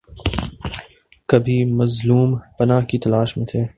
[1.27, 3.61] کبھی مظلوم پناہ کی تلاش میں تھے۔